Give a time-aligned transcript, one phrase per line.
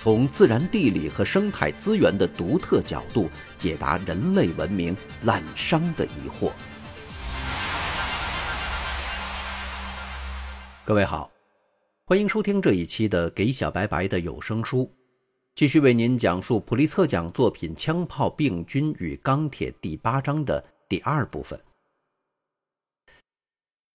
[0.00, 6.52] 从自然地理和生态资源的独特角度解答人类文明滥觞的疑惑。
[10.84, 11.28] 各位好，
[12.04, 14.84] 欢迎收听这一期的《给小白白的有声书》，
[15.56, 21.60] 继续为您讲述普利策奖作品《枪炮、病菌与钢铁》第八章的第二部分。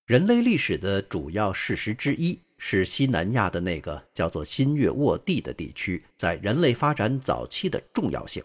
[0.06, 2.38] 人类历史的主要事实之一。
[2.66, 8.42] 是西南亚的那个叫做新月沃地的地区，在人类发展早期的重要性。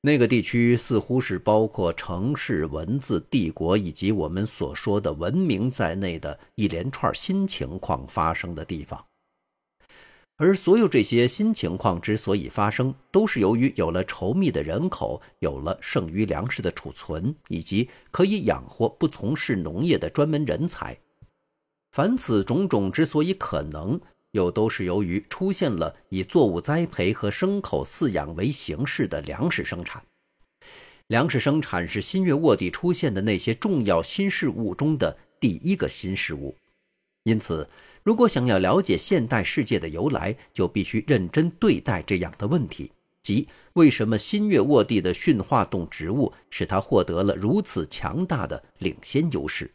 [0.00, 9.04] 那个地区似乎是包括城市、文字、帝国以及我们所说的文明在内的一连串新情况发生的地方。
[10.38, 20.96] 而所有这些新情况之所以发生，都是由于有了稠密的人口，有了剩余粮食的储存，以及可以养活不从事农业的专门人才。
[21.90, 30.02] 凡此种种之所以可能，又都是由于出现了以作物栽培和牲口饲养为形式的粮食生产。
[31.08, 36.54] 粮食生产是新月沃地出现的那些重要新事物中的第一个新事物。
[37.24, 37.68] 因此，
[38.04, 42.92] 如果想要了解现代世界的由来，就必须认真对待这样的问题：
[43.24, 49.68] 即为什么新月沃地的驯化动植物使它获得了如此强大的领先优势？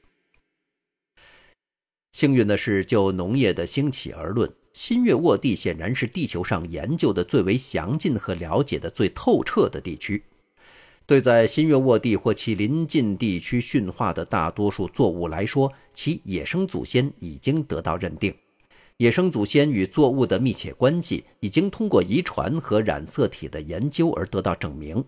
[2.16, 10.24] 幸运的是，就农业的兴起而论，新月沃地显然是地球上研究的最为详尽和了解的最透彻的地区。
[11.06, 18.34] 对在新月沃地或其邻近地区驯化的大多数作物来说，其野生祖先已经得到认定。
[18.96, 25.04] 野生祖先与作物的密切关系已经通过遗传和染色体的研究而得到证明。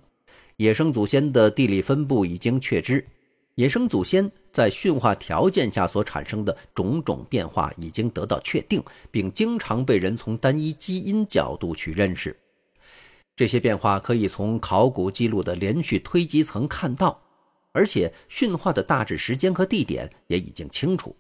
[0.58, 3.08] 野生祖先的地理分布已经确知。
[3.58, 12.38] 野生祖先在驯化条件下所产生的种种变化已经得到确定，并经常被人从单一基因角度去认识。
[13.36, 17.20] 这些变化可以从考古记录的连续推积层看到，
[17.72, 21.16] 而且驯化的大致时间和地点也已经清楚。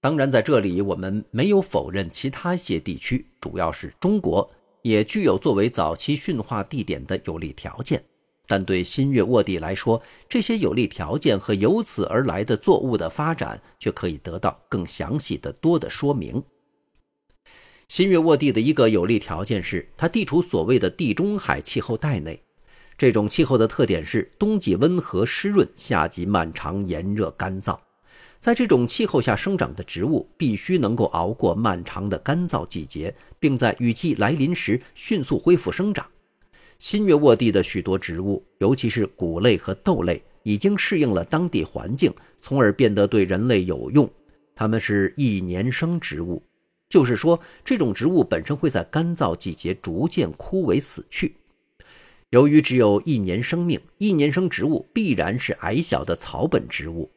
[0.00, 4.48] 当然，在这里我们没有否认其他一些地区，主要是中国，
[4.82, 8.00] 也具有作为早期驯化地点的有利条件。
[8.46, 16.42] 但对新月沃地来说，这些有利条件和由此而来的作物的发展，却可以得到更详细的多的说明。
[17.88, 22.42] 新月沃地的一个有利条件是，它地处所谓的地中海气候带内。
[22.98, 27.78] 这种气候的特点是冬季温和湿润，夏季漫长炎热干燥。
[28.40, 36.06] 在这种气候下生长的植物，必须能够熬过漫长的干燥季节，并在雨季来临时迅速恢复生长。
[36.78, 44.08] 新月沃地的许多植物，尤其是谷类和豆类，已经适应了当地环境，从而变得对人类有用。
[44.54, 46.42] 它们是一年生植物，
[46.88, 51.36] 就是说，这种植物本身会在干燥季节逐渐枯萎死去。
[52.30, 57.10] 由于只有一年生命，一年生植物必然是矮小的草本植物，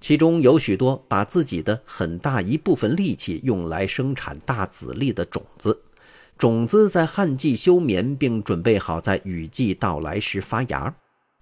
[0.00, 5.80] 其中有许多把自己的很大一部分力气用来生产大籽粒的种子。
[6.38, 10.94] 种子在旱季休眠，并准备好在雨季到来时发芽，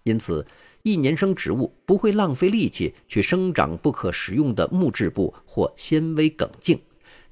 [0.04, 0.46] 因此
[0.82, 6.80] 一年生植物不会浪费力气去生长不可食用的木质部或纤维梗茎，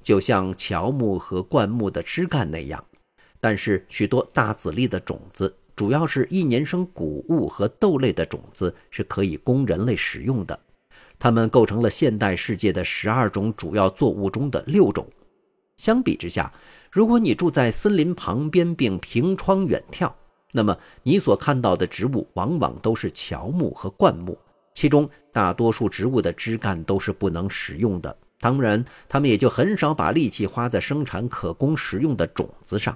[0.01, 2.83] 就像乔木和灌木的枝干那样。
[3.39, 10.59] 但是许多大籽粒的种子，主要是一年生谷物和豆类的种子，是可以供人类食用的。
[11.17, 15.07] 它们构成了现代世界的十二种主要作物中的六种。
[15.77, 16.51] 相比之下，
[16.93, 20.11] 如果你住在森林旁边并凭窗远眺，
[20.51, 24.37] 那么你所看到的植物往往都是乔木和灌木，
[24.75, 28.15] 其中大多数植物的枝干都是不能食用的。
[28.39, 32.95] 当然，他们也就很少把力气花在生产可供食用的种子上。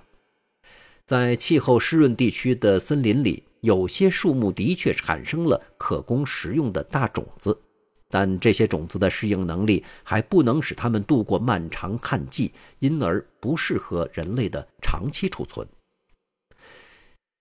[1.03, 7.59] 在气候湿润地区的森林里，有些树木的确产生了可供食用的大种子。
[8.09, 15.67] 但这些种子的适应能力还不能使它们度过漫长旱季，因而不适合人类的长期储存。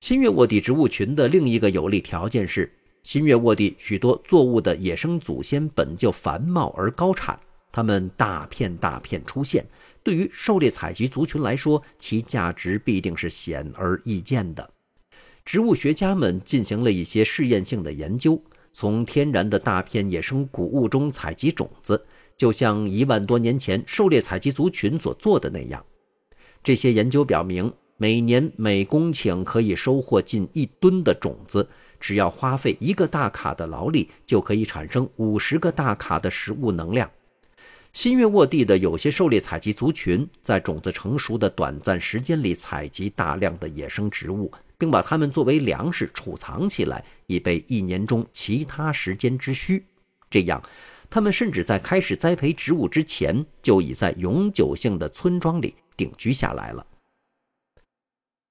[0.01, 2.71] 新月沃地植物群的另一个有利条件是，
[3.03, 7.39] 新月沃地许多作物的野生祖先本就繁茂而高产，
[7.73, 9.65] 它们大片大片出现，
[10.03, 14.69] 对于狩猎采集族群来说，其价值必定是显而易见的。
[15.45, 18.41] 植物学家们进行了一些试验性的研究，
[18.79, 22.05] 从天然的大片野生谷物中采集种子，
[22.37, 25.83] 就像一万多年前狩猎采集族群所做的那样。
[26.63, 31.67] 这些研究表明，每年每公顷可以收获近一吨的种子，
[31.99, 37.11] 只要花费一个大卡的劳力，就可以产生五十个大卡的食物能量。
[37.95, 49.85] 新月沃地的有些狩猎采集族群，在种子成熟的短暂时间里采集大量的野生植物，并把它们作为粮食储藏起来，以备一年中其他时间之需。
[50.29, 50.63] 这样，
[51.09, 56.87] 他们甚至在开始栽培植物之前，就已在永久性的村庄里定居下来了。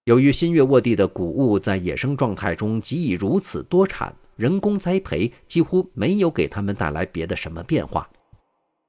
[0.06, 8.07] 由于新月沃地的谷物在野生状态中给予如此多产，人工栽培几乎没有给他们带来别的什么变化。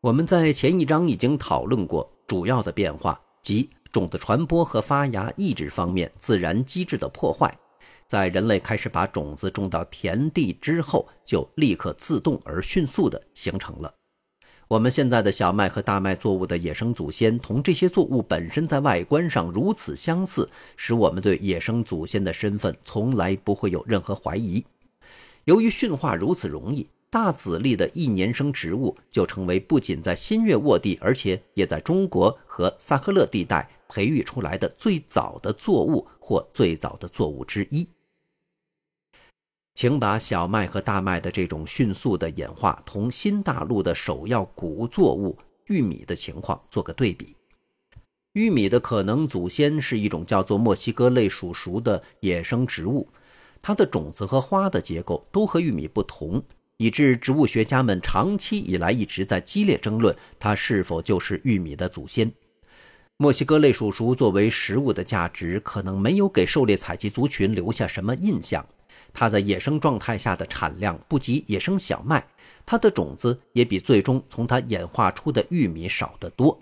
[0.03, 7.51] 我们在前一章已经讨论过主要的变化，即种子传播和发芽抑制方面自然机制的破坏。
[8.07, 13.91] 在人类开始把种子种到田地之后，就立刻自动而迅速地形成了。
[14.69, 20.47] 我们现在的小麦和大麦作物的野生祖先，同这些作物本身在外观上如此相似，
[20.77, 24.63] 使我们对野生祖先的身份从来不会有任何怀疑。
[25.45, 26.87] 由于驯化如此容易。
[27.09, 37.89] 大籽粒的一年生植物就成为不仅在新月沃地，而且也在中国和萨赫勒地带培育出来的最早的作物或最早的作物之一。
[39.75, 47.37] 请把小麦和大麦的这种迅速的演化同新大陆的首要谷物作物玉米的情况做个对比。
[48.33, 53.09] 玉米的可能祖先是一种叫做墨西哥类属属的野生植物，
[53.61, 56.43] 它的种子和花的结构都和玉米不同。
[56.79, 62.31] 以致植物学家们长期以来一直在激烈争论它是否就是玉米的祖先。
[63.19, 68.65] 墨西哥类鼠属作为食物的价值可能没有给狩猎采集族群留下什么印象。
[69.15, 72.23] 它在野生状态下的产量不及野生小麦，
[72.67, 76.61] 它的种子也比最终从它演化出的玉米少得多，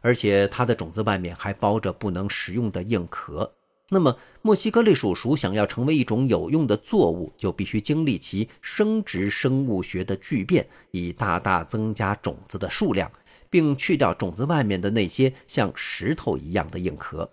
[0.00, 3.52] 而且它的种子外面还包着不能食用的硬壳。
[3.90, 13.10] 那么，墨西哥类鼠属想要成为一种有用的作物，就必须经历其生殖生物学的巨变，以大大增加种子的数量，
[13.50, 17.30] 并去掉种子外面的那些像石头一样的硬壳。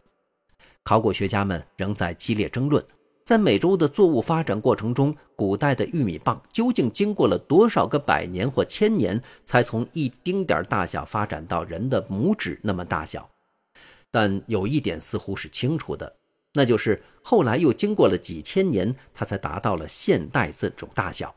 [0.83, 2.85] 考古学家们仍在激烈争论，
[3.23, 13.27] 在美洲的作物发展过程中，古代的玉米棒究竟经过了多少个百年或千年，才从一丁点大小发展到人的拇指那么大小？
[14.11, 16.15] 但有一点似乎是清楚的。
[16.53, 21.35] 那就是后来又经过了几千年，它才达到了现代这种大小。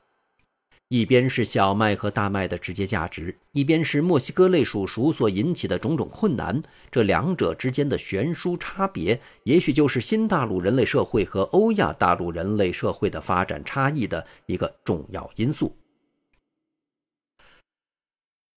[0.89, 6.63] 一边是小麦和大麦的直接价值，一边是墨西哥类鼠属所引起的种种困难。
[6.91, 15.77] 这两者之间的悬殊差别，也许就是新大陆人类社会和欧亚大陆人类社会的发展差异的一个重要因素。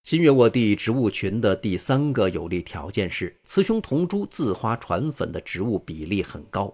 [0.03, 6.73] 新月沃地植物群的第三个有利条件是，雌雄同株自花传粉的植物比例很高，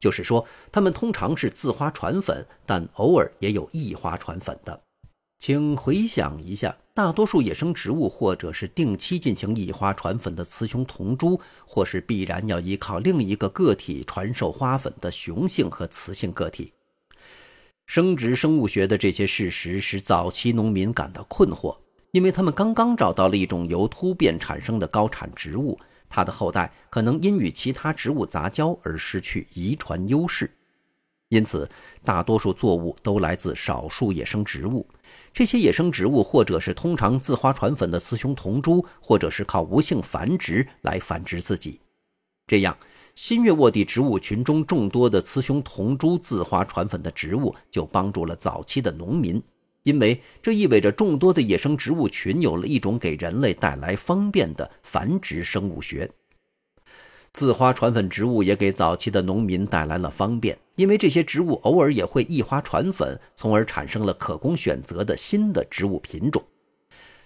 [0.00, 4.82] 就是说，它们通常是自花传粉，但偶尔也有异花传粉的。
[5.38, 16.72] 请回想一下，大多数野生植物或者是定期进行异花传粉的雌雄同株，或是必然要依靠另一个个体传授花粉的雄性和雌性个体。
[17.86, 21.76] 生殖生物学的这些事实使早期农民感到困惑。
[22.12, 25.78] 因为他们刚刚找到了一种由突变产生的高产植物，
[26.08, 30.50] 它的后代可能因与其他植物杂交而失去遗传优势，
[31.28, 31.68] 因此
[32.02, 34.86] 大多数作物都来自少数野生植物。
[35.38, 41.80] 这些野生植物或者是通常自花传粉的雌雄同株，或者是靠无性繁殖来繁殖自己。
[42.48, 42.76] 这样，
[43.14, 49.40] 新月沃地植物群中众多的雌雄同株自花传粉的植物，就帮助了早期的农民。
[49.84, 56.10] 因为这意味着众多的野生植物群有了一种给人类带来方便的繁殖生物学。
[57.32, 66.42] 自花传粉植物也给早期的农民带来了方便，因为这些植物偶尔也会异花传粉，从而产生了可供选择的新的植物品种。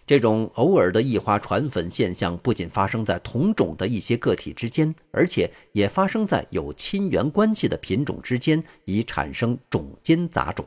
[0.05, 10.67] 这种偶尔的异花传粉现象不仅发生在同种的一些个体之间，而且也发生在有亲缘关系的品种之间，以产生种间杂种。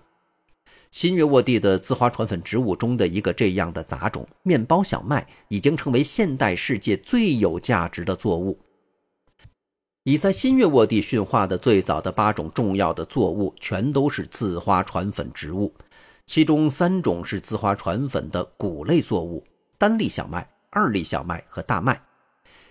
[0.90, 8.58] 新月沃地的自花传粉植物中的一个这样的杂种——面包小麦，已经成为现代世界最有价值的作物。
[10.06, 15.74] 已在新月沃地驯化的最早的八种重要的作物，全都是自花传粉植物，
[16.28, 19.44] 其中三种是自花传粉的谷类作物：
[19.80, 22.00] 单粒小麦、二粒小麦和大麦。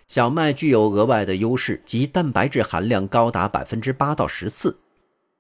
[0.06, 4.78] 小麦具有额外的优势，即蛋白质含量高达百分之八到十四。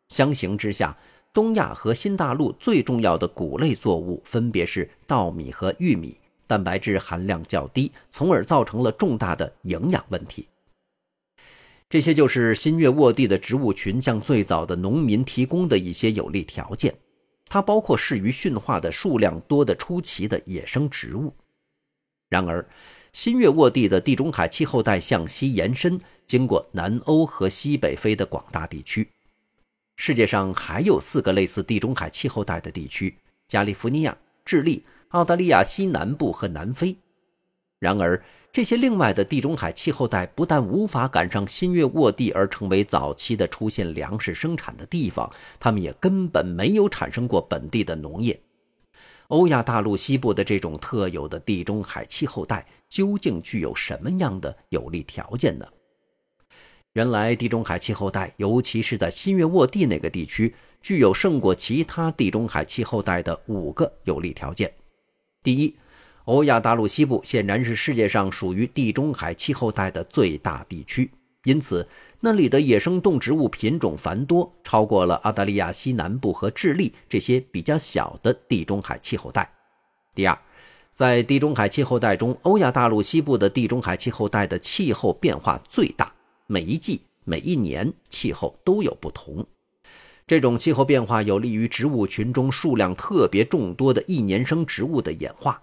[0.08, 0.96] 相形之下，
[1.32, 10.48] 东亚和新大陆最重要的谷类作物分别是稻米和玉米，蛋白质含量较低，从而造成了重大的营养问题。
[11.88, 16.92] 这些就是新月沃地的植物群向最早的农民提供的一些有利条件，
[17.46, 21.32] 它包括适于驯化的数量多的出奇的野生植物。
[22.28, 22.66] 然而，
[23.12, 29.08] 新月沃地的地中海气候带向西延伸，经过南欧和西北非的广大地区。
[29.96, 33.14] 世界上还有四个类似地中海气候带的地区：
[33.46, 36.96] 加利福尼亚、智利、澳大利亚西南部和南非。
[37.84, 38.18] 然而，
[38.50, 48.40] 这些另外的地中海气候带不但无法赶上新月沃地而成为早期的出现粮食生产的地方，它们也根本没有产生过本地的农业。
[49.28, 55.66] 欧亚大陆西部的这种特有的地中海气候带究竟具有什么样的有利条件呢？
[56.94, 64.72] 原来，地中海气候带，尤其是在新月沃地那个地区，具有胜过其他地中海气候带的五个有利条件。
[65.42, 65.76] 第一，
[66.24, 71.10] 欧亚大陆西部显然是世界上属于地中海气候带的最大地区，
[71.44, 71.86] 因此
[72.18, 79.52] 那里的野生动植物品种繁多，超过了澳大利亚西南部和智利这些比较小的地中海气候带。
[80.14, 80.38] 第二，
[80.94, 86.10] 在地中海气候带中，欧亚大陆西部的地中海气候带的气候变化最大，
[86.46, 89.46] 每一季、每一年气候都有不同。
[90.26, 95.60] 这种气候变化有利于植物群中数量特别众多的一年生植物的演化。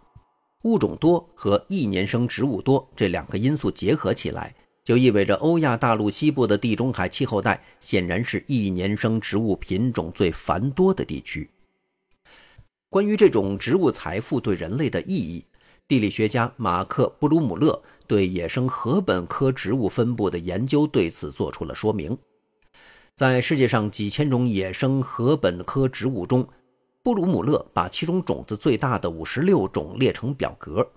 [0.63, 4.53] 物种多和一年生植物多这两个因素结合起来，
[4.83, 11.49] 就意味着欧亚大陆西部的地中海气候带显然是一年生植物品种最繁多的地区。
[12.89, 15.45] 关于这种植物财富对人类的意义，
[15.87, 22.17] 地理学家马克·布鲁姆勒对野生禾本科植物分布的研究对此做出了说明。
[23.15, 26.47] 在世界上几千种野生禾本科植物中，
[27.03, 30.87] 布鲁姆勒把其中种子最大的五十六种列成表格，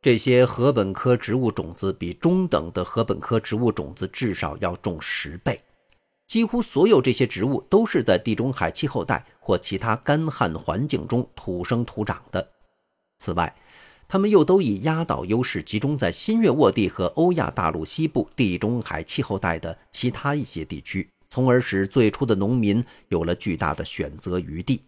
[0.00, 5.60] 这些禾本科植物种子比中等的禾本科植物种子至少要重十倍。
[6.28, 12.48] 几乎所有这些植物都是在地中海气候带或其他干旱环境中土生土长的。
[13.18, 13.52] 此外，
[14.06, 24.80] 它们又都以压倒优势集中在新月沃地和欧亚大陆西部地中海气候带的其他一些地区，从而使最初的农民有了巨大的选择余地。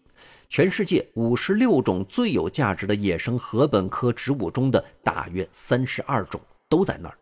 [0.48, 7.18] 全世界五十六种最有价值的野生禾本科植物中的大约三十二种都在那儿。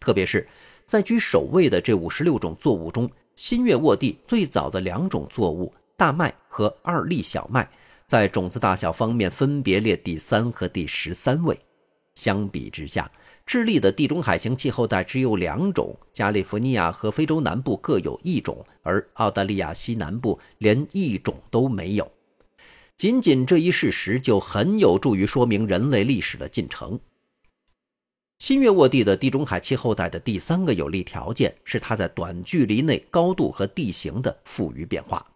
[0.00, 0.46] 特别是
[0.86, 7.68] 在居首位的这五十六种作物中，新月沃地最早的两种作物大麦和二粒小麦，
[8.06, 11.58] 在种子大小方面分别列第三和第十三位。
[12.14, 13.10] 相比之下，
[13.44, 22.10] 智利的地中海型气候带只有两种，加利福尼亚和非洲南部各有一种，而澳大利亚西南部连一种都没有。
[22.96, 26.98] 仅仅这一事实就很有助于说明人类历史的进程。
[28.38, 35.26] 新月沃地的地中海气候带的第三个有利条件是它在短距离内高度和地形的富余变化。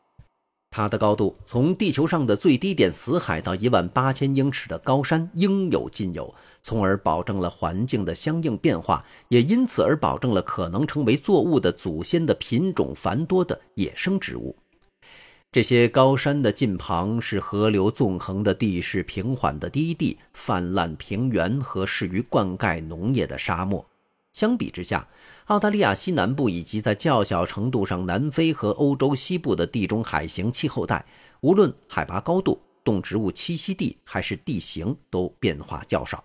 [0.71, 14.57] 它的高度从地球上的最低点死海到一万八千英尺的高山应有尽有，从而保证了环境的相应变化，也因此而保证了可能成为作物的祖先的品种繁多的野生植物。
[15.53, 23.85] 这些高山的近旁是河流纵横的地势平缓的低地、泛滥平原和适于灌溉农业的沙漠。
[24.33, 25.09] 相比之下，
[25.47, 31.05] 澳大利亚西南部以及在较小程度上南非和欧洲西部的地中海型气候带，
[31.41, 36.23] 无论海拔高度、动植物栖息地还是地形，都变化较少。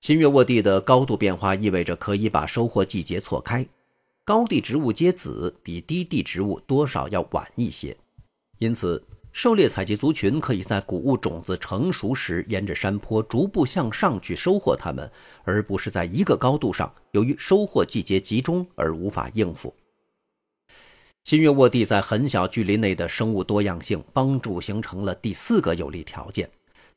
[0.00, 3.66] 新月沃地的高度变化意味着可以把收获季节错开。
[4.30, 7.96] 高地植物结籽比低地植物多少要晚一些，
[8.58, 15.10] 因此狩猎采集族群可以在谷物种子成熟时，沿着山坡逐步向上去收获它们，
[15.42, 19.74] 而不是在一个高度上，由于收获季节集中而无法应付。
[21.24, 26.48] 新月沃地在很小距离内的生物多样性，帮助形成了第四个有利条件。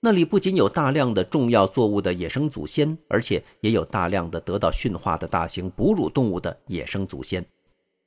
[0.05, 7.45] 那里不仅有大量的重要作物的野生祖先，而且也有大量的得到驯化的大型哺乳动物的野生祖先。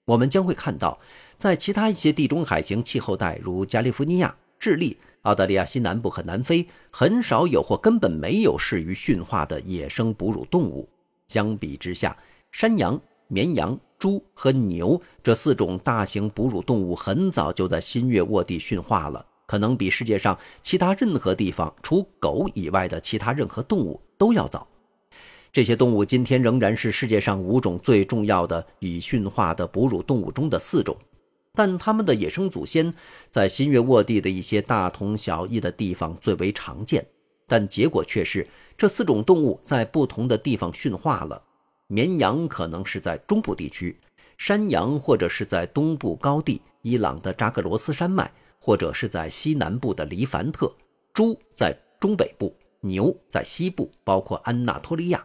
[0.04, 0.98] 我们将会看到，
[1.38, 10.86] 在其他一些地中海型气候带，如加利福尼亚、智利、澳大利亚西南部和南非，很少有或根本没有适于驯化的野生哺乳动物。
[11.26, 12.14] 相比之下，
[12.52, 19.24] 山羊、绵羊、猪和牛这四种大型哺乳动物很早就在新月沃地驯化了。
[19.46, 24.66] 可能比世界上其他任何地方除狗以外的其他任何动物都要早。
[25.52, 30.96] 这些动物今天仍然是世界上五种最重要的已驯化的哺乳动物中的四种。
[31.54, 32.92] 但它们的野生祖先
[33.30, 37.06] 在新月沃地的一些大同小异的地方最为常见，
[37.46, 41.42] 但结果却是这四种动物在不同的地方驯化了。
[41.86, 43.98] 绵羊可能是在中部地区，
[44.36, 48.30] 山羊或者是在东部高地伊朗的扎格罗斯山脉，
[48.66, 50.66] 或者是在西南部的黎凡特；
[51.14, 55.24] 猪在中北部，牛在西部，包括安纳托利亚。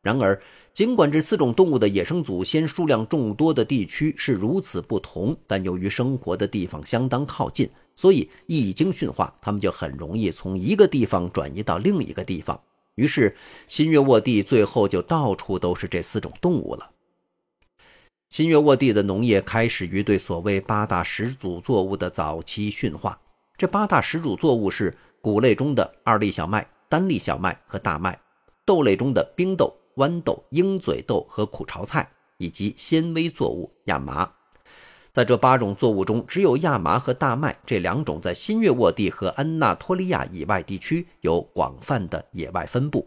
[0.00, 0.40] 然而，
[0.72, 12.58] 尽管这四种动物的野生祖先数量众多的地区是如此不同，但由于生活的地方相当靠近，所以一经驯化，它们就很容易从一个地方转移到另一个地方。
[12.94, 13.36] 于是，
[13.68, 16.90] 新月沃地最后就到处都是这四种动物了。
[18.32, 23.20] 新月沃地的农业开始于对所谓八大始祖作物的早期驯化。
[23.58, 28.18] 这八大始祖作物是谷类中的二粒小麦、单粒小麦和大麦，
[28.64, 29.70] 豆类中的冰豆。
[29.96, 32.08] 豌豆、鹰嘴豆和苦苕菜，
[32.38, 34.26] 以及纤维作物亚麻，
[35.12, 43.06] 在这八种作物中，只有亚麻和大麦这两种在新月沃地和安纳托利亚以外地区有广泛的野外分布。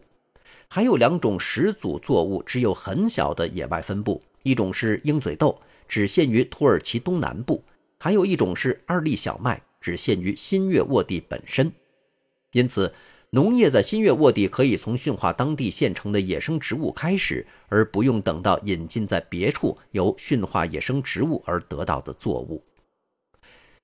[0.67, 7.61] 还有两种始祖作物只有很小的野外分布，一种是鹰嘴豆，只限于土耳其东南部；
[7.97, 11.69] 还有一种是二粒小麦，只限于新月沃地本身。
[12.53, 12.93] 因此。
[13.31, 22.63] 农业在新月沃地可以从驯化当地现成的野生植物开始，而不用等到引进在别处由驯化野生植物而得到的作物。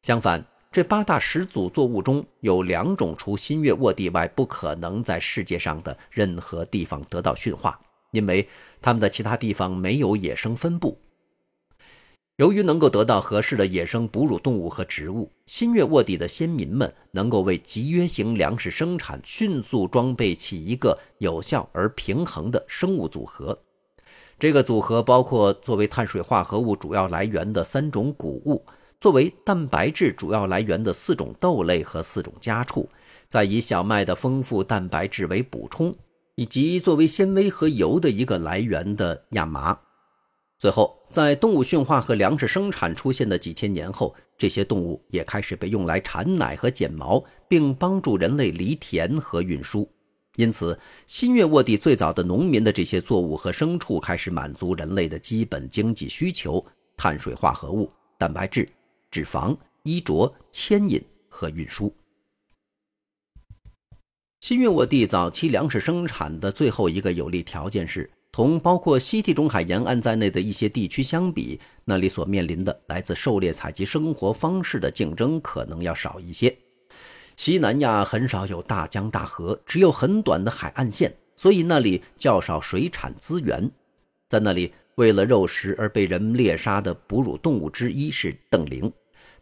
[0.04, 7.78] 相反，这八大始祖作物中有两种除新月沃地外不可能在世界上的任何地方得到驯化，
[8.12, 8.48] 因为
[8.82, 10.98] 它们的其他地方没有野生分布。
[12.38, 23.58] 由于能够得到合适的野生哺乳动物和植物，新月沃地的先民们能够为集约型粮食生产迅速装备起一个有效而平衡的生物组合。
[24.40, 28.66] 这个组合包括作为碳水化合物主要来源的三种谷物，
[29.00, 32.90] 作为蛋白质主要来源的四种豆类和四种家畜，
[33.28, 35.96] 再以小麦的丰富蛋白质为补充，
[36.36, 39.78] 以及作为纤维和油的一个来源的亚麻。
[40.58, 49.90] 最后，在动物驯化和粮食生产出现的几千年后，这些动物也开始被用来产奶和剪毛，并帮助人类犁田和运输。
[50.36, 56.64] 因此，新月沃地最早的农民的这些作物和牲畜开始满足人类的基本经济需求：
[56.96, 58.70] 碳水化合物、蛋白质、
[59.10, 61.92] 脂肪、衣着、牵引和运输。
[64.42, 68.10] 新月沃地早期粮食生产的最后一个有利条件是。
[68.32, 76.58] 同包括西地中海沿岸在内的一些地区相比，那里所面临的来自狩猎采集生活方式的竞争可能要少一些。
[77.36, 83.70] 西南亚很少有大江大河，只有很短的海岸线，所以那里较少水产资源。
[84.28, 88.92] 在那里，为了肉食而被人猎杀的哺乳动物之一是瞪羚。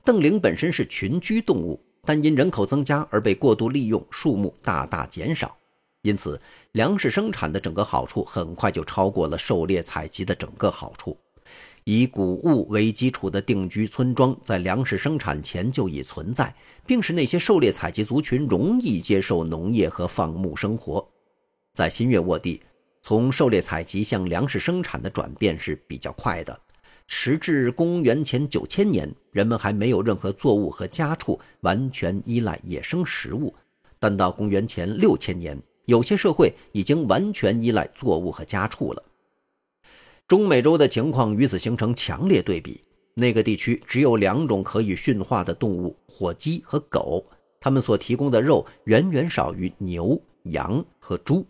[0.04, 5.56] 瞪羚本身是群居动物，但因人口增加而被过度利用，数目大大减少。
[6.02, 6.40] 因此，
[6.72, 11.18] 粮食生产的整个好处很快就超过了狩猎采集的整个好处。
[11.84, 16.54] 以谷物为基础的定居村庄在粮食生产前就已存在，
[16.86, 21.06] 并使那些狩猎采集族群容易接受农业和放牧生活。
[21.74, 22.62] 在新月沃地，
[23.02, 26.60] 从狩猎采集向粮食生产的转变是比较快的。
[27.12, 33.52] 时至公元前九千年，人们还没有任何作物和家畜完全依赖野生食物，
[33.98, 35.60] 但到公元前六千年。
[35.86, 39.04] 有些社会已经完全依赖作物和家畜了。
[40.28, 42.80] 中美洲的情况与此形成强烈对比。
[43.16, 47.26] 那个地区只有两种可以驯化的动物：火鸡和狗。
[47.60, 51.44] 它们所提供的肉远远少于牛、羊和猪。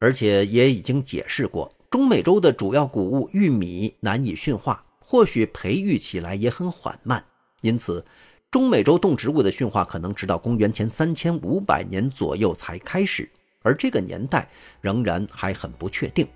[0.00, 7.24] 而且也已经解释过，中美洲的主要谷物玉米难以驯化，或许培育起来也很缓慢。
[7.60, 8.04] 因此。
[8.50, 13.30] 中美洲动植物的驯化可能直到公元前三千五百年左右才开始，
[13.62, 14.48] 而这个年代
[14.80, 16.26] 仍然还很不确定。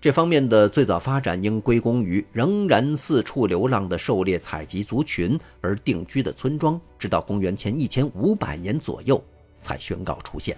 [0.00, 9.22] 这方面的最早发展应归功于仍然四处流浪的狩猎采集族群而定居的村庄，直到公元前一千五百年左右
[9.58, 10.56] 才宣告出现。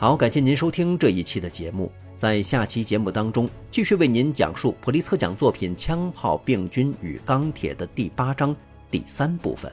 [0.00, 1.90] 好，感谢您收听这一期的节目。
[2.16, 8.54] 在下期节目当中，继续为您讲述普利策奖作品《枪炮、病菌与钢铁》的第八章
[8.92, 9.72] 第三部分。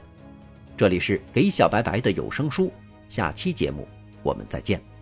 [0.76, 2.72] 这里是给小白白的有声书，
[3.06, 3.86] 下期节目
[4.24, 4.95] 我们再见。